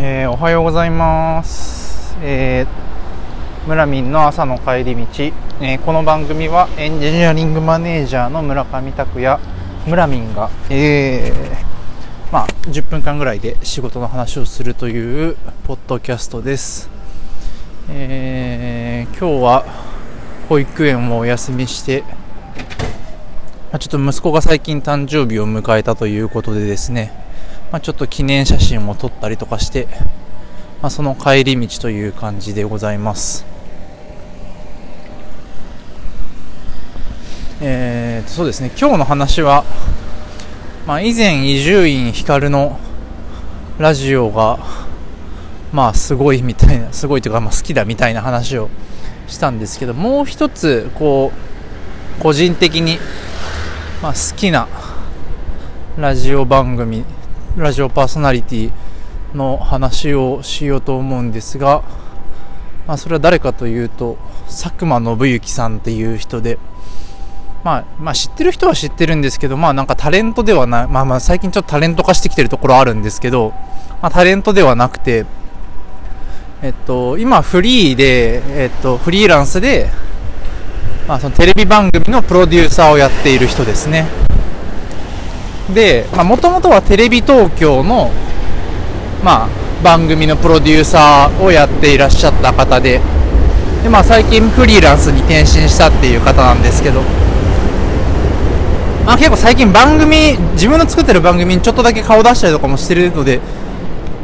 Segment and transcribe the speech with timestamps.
[0.00, 5.00] えーおはようございます、えー、村民の朝の帰り道、
[5.60, 9.40] えーこの番組はエンジニアリングマネージャーの村上拓也
[9.88, 16.88] 村民が、えーまあ、10分間ぐらいで仕事の話をするというポッドキャストです、
[17.90, 19.64] えー今日は
[20.48, 22.04] 保育園をお休みして
[23.72, 27.12] ちょっと息子が最近誕生日を迎えたということでですね、
[27.70, 29.88] まあ、ちょっと記念写真を撮ったりとかして、
[30.80, 33.44] まあ、その帰り道という感じでございます。
[37.60, 39.64] えーと、そうですね、今日の話は、
[40.86, 42.78] まあ、以前伊集院光の
[43.78, 44.58] ラジオが、
[45.72, 48.70] まあ、すごいみたいな、すごいというか、まあ、好きだみたいな話を
[49.26, 51.32] したんですけど、もう一つ、こ
[52.18, 52.98] う、個人的に、
[54.02, 54.68] まあ、好きな
[55.98, 57.04] ラジオ番組
[57.58, 58.72] ラジオパーソナリティ
[59.34, 61.82] の話をしようと思うんですが、
[62.86, 66.58] まあ、それは誰かというと佐久間信行さんっていう人で、
[67.64, 73.50] まあ、まあ知ってる人は知ってるんですけど、まあ、なんかタレントではない、まあ、まあ最近ちょっとタレント化してきてるところあるんですけど、
[74.00, 75.26] まあ、タレントではなくて、
[76.62, 79.90] えっと、今フリーで、えっと、フリーランスで
[81.08, 84.27] まあ、そのテレビ番組のプロデューサーをやっている人ですね。
[85.74, 88.10] でもともとはテレビ東京の、
[89.22, 89.48] まあ、
[89.84, 93.00] 番組のプロデューサーをやっていらっしゃった方で
[93.82, 97.02] で、まあ、最近フリーランスに転身したっていう方なんですけど、
[99.04, 103.40] まあ、結構最近番組自分の作ってる番組にちょっとだけ顔出したりとかもしてるので、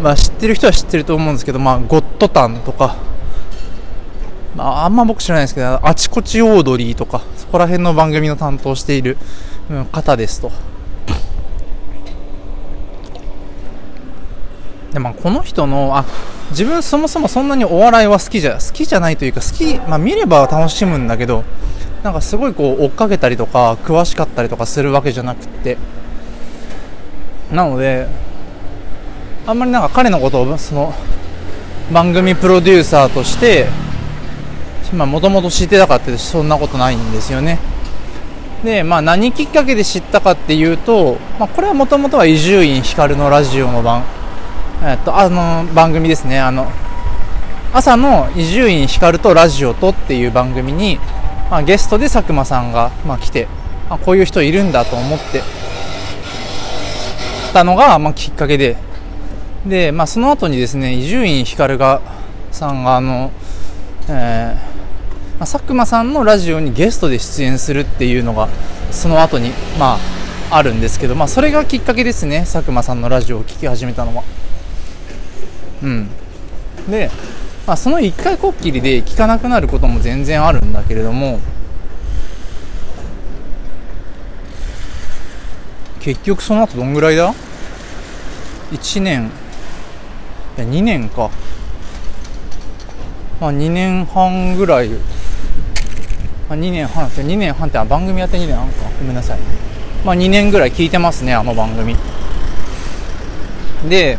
[0.02, 2.96] まあ、知ってる人は知ってると思うんですけど、まあ、ゴッドタンとか
[4.56, 9.16] まあ、あんま僕知らないですけど、あちこちオードリーとか、そこら辺の番組の担当している
[9.90, 10.52] 方ですと。
[14.94, 16.04] で、まあ、この人の、あ、
[16.50, 21.44] 自分そもそもそんなにお笑いは好きじゃ、好きじゃないというか、好き、まあ、見れば楽しむんだけど、
[22.02, 25.76] なんかすごいこう、追っかけたりとか、詳しかったりとかするわけじゃなくて。
[27.52, 28.06] なので、
[29.46, 30.94] あんまりなんか彼のことを、その、
[31.92, 33.66] 番組プロデューサーとして、
[34.92, 37.58] もともと知ってたかってそんなことないんですよね
[38.62, 44.04] でまあ何きっかけで知ったかっていうと、まあ、これはもともとは伊集院光のラジオの番
[44.86, 46.38] えっとあの番組ですね。
[46.38, 46.70] あの
[47.72, 50.98] 朝の伊集院光とラジオとっていう番組に、
[51.50, 53.48] まあ、ゲストで佐久間さんが、まあ、来て、
[53.88, 55.42] あ、こういう人いるんだと思って
[57.54, 58.76] たのが、まあ、きっかけで。
[59.66, 62.02] で、まあ、その後にですね伊集院光が
[62.52, 63.32] さんがあの、
[64.10, 64.58] えーま
[65.36, 68.50] あ、佐久間さんのラジオにゲストで出演するっていうのが
[68.90, 69.96] その後にま
[70.50, 74.43] ああるんですけど、まあ、それがきっかけですね佐久間さんのラジオを聴き始めたのは。
[75.82, 76.08] うん。
[76.88, 77.10] で、
[77.66, 81.40] まあ、その1回こっきりで聞かなくなることも全然あるんだけれども
[86.00, 87.32] 結局その後どんぐらいだ
[88.72, 89.30] ？1年。
[90.58, 91.30] いや2年か。
[93.40, 94.90] まあ2年半ぐらい。
[94.90, 94.96] ま
[96.50, 97.08] あ、2年半。
[97.08, 98.74] 2年半って番組やって2年半か。
[98.98, 99.38] ごめんなさい。
[100.04, 101.96] まあ2年ぐらい聞いてますねあの番組。
[103.88, 104.18] で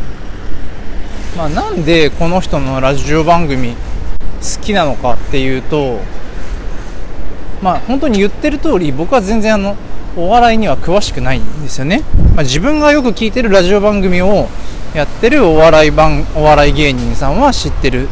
[1.36, 6.00] まあなんでこの人のラジオ番組好きなのかっていうと
[7.62, 9.76] まあ本当に言ってる通り僕は全然あの
[10.16, 12.04] お笑いには詳しくないんですよね、
[12.36, 14.48] まあ、自分がよく聞いてるラジオ番組を
[14.94, 18.08] やってるお笑い番お笑い芸人さんは知ってる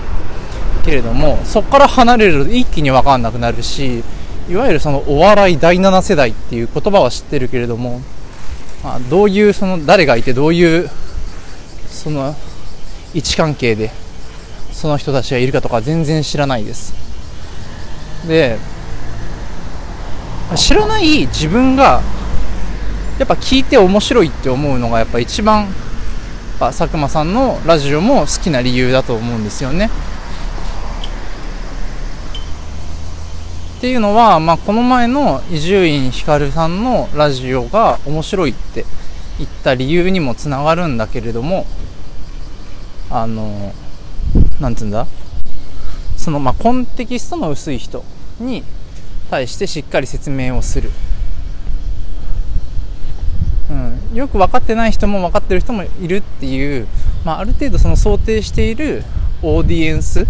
[0.84, 4.04] けれどもそこから離れると一気に分かんなくなるし
[4.50, 8.02] いわゆるそのお笑い第7世代っていう言葉は知ってるけれども、
[8.84, 10.90] まあ、どういうその誰がいてどういう
[11.88, 12.36] その
[13.14, 13.92] 位置関係で
[14.72, 16.94] その人たちがいるかとか全然知らないです。
[18.28, 18.58] で
[20.56, 22.02] 知らない自分が
[23.18, 25.68] やっぱ聞いて面白いって思うのがやっぱ一番
[26.60, 29.90] 佐久間さんのラジオも好きな理由だと思うんですよね。
[33.78, 38.86] っていうのは、まあ、この前の伊集院光さんのラジオが面白いって
[39.38, 41.66] 言った理由にもつながるんだけれども
[43.16, 43.72] あの
[44.60, 45.06] なんつうんだ？
[46.18, 48.04] その、まあ、コンテキストの薄い人
[48.40, 48.64] に
[49.30, 50.90] 対してしっかり説明をする、
[53.70, 53.74] う
[54.14, 56.88] ん、よく分かってない人も分かってる人もいるっていう、
[57.24, 59.04] まあ、ある程度その想定している
[59.44, 60.26] オーディエンス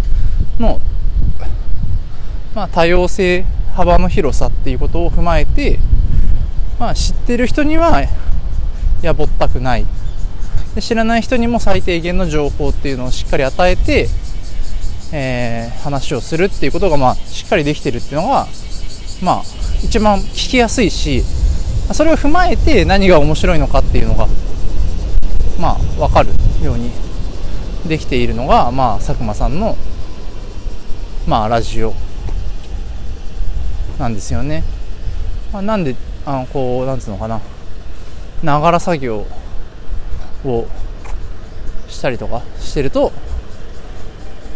[0.58, 0.80] の
[2.54, 3.44] まあ、多様性
[3.74, 5.80] 幅の広さっていうことを踏まえて、
[6.78, 8.04] まあ、知ってる人には
[9.02, 9.86] やぼったくない。
[10.74, 14.08] で知らない人にも最低限の情報っていうのをしっかり与えて、
[15.12, 18.46] えー、話をするっていうことが、まあ、しっかりできてるっていうのが、
[19.22, 19.42] まあ、
[19.84, 21.22] 一番聞きやすいし
[21.92, 24.26] それを踏まえて何が面白いのかっていうのが
[25.60, 26.30] まあ分かる
[26.64, 26.90] ように
[27.86, 29.76] できているのが、まあ、佐久間さんの、
[31.28, 31.94] まあ、ラジオ
[33.98, 34.64] なんですよね。
[35.52, 35.94] まあ、なんで
[36.26, 37.40] あのこうなんつうのかな
[38.42, 39.26] ながら作業
[40.44, 40.66] を
[41.88, 43.12] したりとかしてると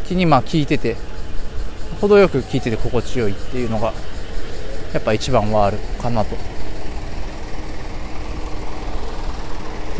[0.06, 0.96] 気にまあ聞いてて
[2.00, 3.92] 程よく聞いてて心地よいっていうのが
[4.92, 6.36] やっぱ一番はあるかなと。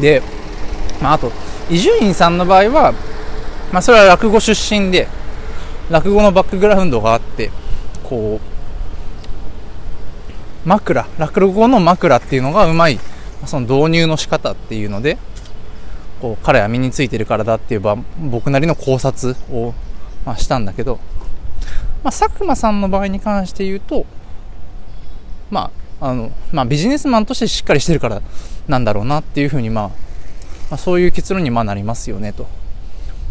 [0.00, 0.23] で、
[1.02, 1.32] まあ、あと
[1.70, 2.93] 伊集院さんの場合は、
[3.73, 5.08] まあ、それは落語出身で
[5.90, 7.50] 落語のバックグラウンドがあって
[8.05, 12.99] こう枕落語の枕っていうのがうまい
[13.46, 15.19] その導入の仕方っていうので
[16.20, 17.82] こう彼は身についてるからだっていう
[18.31, 19.75] 僕なりの考察を、
[20.25, 20.99] まあ、したんだけど、
[22.03, 24.06] まあ、佐久間さんの場合に関して言うと
[25.50, 28.23] まああのまあ、ビジネスマンとしてしっかりしてるから
[28.69, 29.94] なんだろうなっていうふうに、まあ、ま
[30.73, 32.47] あ、そういう結論にまあなりますよねと。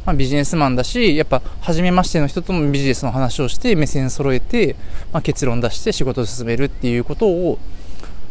[0.06, 4.76] まあ、ビジネスマンだし、やっぱ、初めましての人ともビジネスの話をして、目線揃えて、
[5.14, 7.60] まあ、結論出して仕事を進めるっていうことを、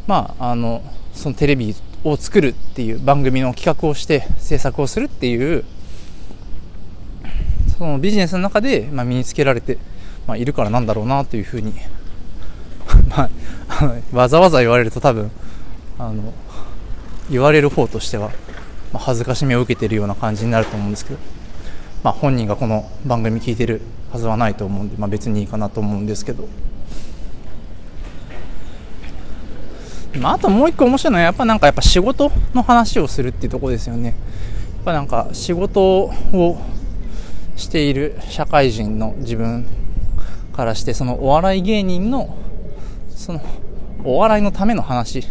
[0.07, 0.83] まあ、あの、
[1.15, 1.75] そのテレビ
[2.11, 5.65] を作るっていう番組の企画をして制作をするっていう
[7.77, 9.79] そのビジネスの中で、ま、身につけられて、
[10.27, 11.75] ま、いるからなんだろうなというふうに
[13.11, 13.29] ま
[13.69, 15.31] あ、わざわざ言われると多分
[15.99, 16.33] あの
[17.29, 18.31] 言われる方としては、
[18.93, 21.19] ま、恥ずかしみを受けてるような感じになると思うんですけど、
[22.05, 23.83] まあ、本人がこの番組聞いてる
[24.13, 26.49] はずはないと思うんで、まあ、別にいいかなと思うんですけど。
[30.17, 34.09] まあ、あともう一個面白いのはやっぱなんかやっぱ仕事の話をするっていうとこですよね。
[34.09, 36.59] やっぱなんか仕事を
[37.57, 39.67] している社会人の自分
[40.53, 42.37] からしてそのお笑い芸人の
[43.11, 43.41] その
[44.05, 45.27] お笑いのための話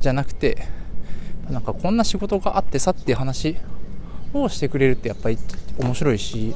[0.00, 0.66] じゃなくて
[1.50, 3.56] なんかこんな仕事があってさっていう話
[4.32, 5.38] をしてくれるってやっぱり
[5.78, 6.54] 面白いし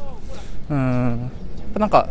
[0.68, 2.08] うんやっぱなんか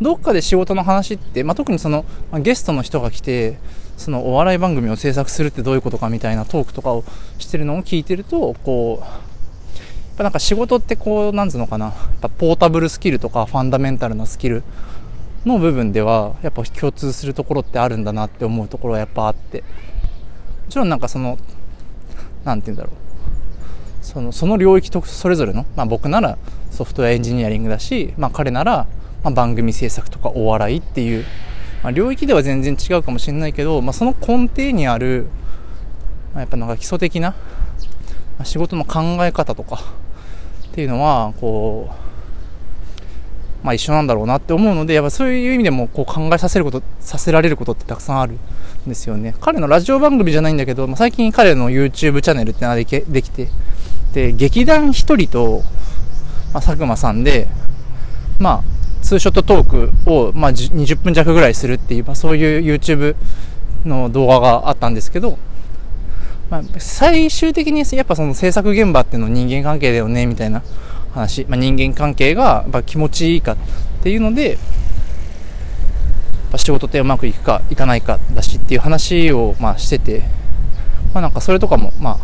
[0.00, 3.58] どっかで仕事の話って、まあ、特にその、まあ、ゲストの人が来て
[3.96, 7.04] そのお笑い番組を制作するってどういうことかみたいなトークとかを
[7.38, 11.86] してるのを聞いてるとこうやっぱなんか仕事ってこうなんつうのかな。
[11.86, 14.62] やっぱポータブルスキルとかファンダメンタルなスキル
[15.44, 19.62] の部分ではやっぱ共通するところってあるんだなって思うところはやっぱあって。
[19.62, 19.64] も
[20.70, 21.38] ちろんなんかその
[22.44, 23.04] 何て言うんだろう。
[24.04, 26.38] そのその領域とそれぞれの、まあ、僕なら
[26.70, 28.86] ソフトウェアエンジニアリングだし、まあ、彼なら
[29.24, 31.24] ま番組制作とかお笑いっていう、
[31.82, 35.26] まあ、領域では全然違うかもしれないけど、まあ、その根底にある、
[36.32, 37.34] まあ、やっぱなんか基礎的な、
[38.38, 39.82] ま仕事の考え方とか
[40.68, 42.04] っていうのはこう
[43.64, 48.38] まあ、一緒なんだろうなって思うので、やっぱそういう意味でもこう考えさせること、させられることってたくさんあるん
[48.86, 49.34] ですよね。
[49.40, 53.48] 彼のラジオ番組じゃないんだけど、まあ、最近彼の YouTube チャンネルってのができできて、
[54.12, 55.62] で、劇団一人と、
[56.52, 57.48] まあ、佐久間さんで、
[58.38, 58.73] まあ、
[59.04, 63.14] ツーショットトークを、まあ、20分弱ぐらいするっていう、まあ、そういう YouTube
[63.84, 65.36] の動画があったんですけど、
[66.48, 70.62] まあ、最終的にやっぱその制作現場っていうの人間関係だよねみたいな
[71.12, 73.56] 話、まあ、人間関係がや気持ちいいかっ
[74.02, 74.56] ていうので、
[76.56, 80.22] 仕事ってうまくいくかいかないかだしっていう話をまあしてて、
[81.12, 82.18] まあ、なんかそれとかも、ま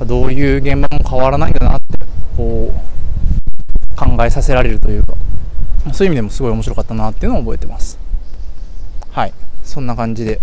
[0.00, 1.98] あ、どういう現場も変わらないんだなって
[2.36, 5.14] こう考えさせられるというか。
[5.92, 7.98] そういう意味でもすごい面白かったなっていうのを覚えてます。
[9.10, 9.32] はい。
[9.62, 10.40] そんな感じで、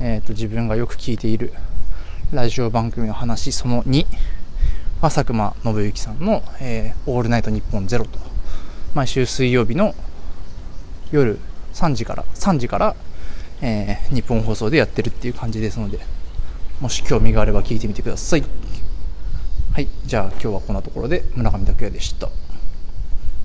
[0.00, 1.52] えーと、自分がよく聞いている
[2.32, 4.06] ラジオ番組の話その2
[5.00, 8.18] 佐久間信之さんの、えー、オールナイトニッポンゼロと、
[8.94, 9.94] 毎週水曜日の
[11.10, 11.38] 夜
[11.74, 12.96] 3時から、3時から、
[13.60, 15.98] えー、日本放送でやってるっていう感じですので、
[16.80, 18.44] もし興味があれば聞いてみてください。
[19.72, 22.28] はい、じゃあ今日はこんなところで村上拓也でした。